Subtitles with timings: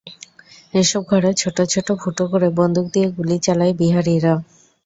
[0.73, 4.33] এসব ঘরে ছোট ছোট ফুটো করে বন্দুক দিয়ে গুলি চালায় বিহারিরা।